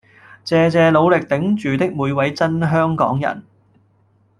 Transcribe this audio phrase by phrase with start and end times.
[0.45, 3.45] 謝謝努力頂住的每位真香港人